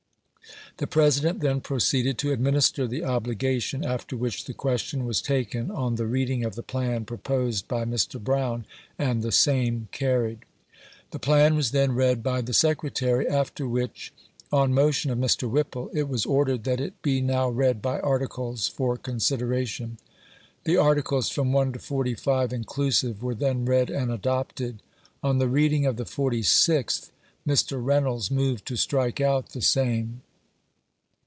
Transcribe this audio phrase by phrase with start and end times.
[0.77, 5.01] The President then proceeded to administer the obligation, after which MINUTES OF THE CHATHAM CONVENTION.
[5.01, 8.23] 11 the question i>vas taken on the reading of the plan proposed by Mr.
[8.23, 8.65] Brown,
[8.97, 10.39] and the same carried..,.,,.■!
[11.11, 14.11] The plan was then read by the Secretary, after which,
[14.51, 15.47] on motion of Mr.
[15.51, 19.99] Whipple, it was ordered that it be now read by articles for consideration.
[20.63, 24.81] The articles from one to forty 4ive, inclusive, were then read and adopted.
[25.21, 27.11] On the reading of the forty sixth,
[27.47, 27.79] Mr.
[27.83, 30.21] Reynolds moved to strike out the same.